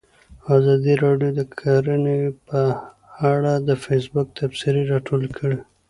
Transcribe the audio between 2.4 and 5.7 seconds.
په اړه د فیسبوک تبصرې راټولې کړي.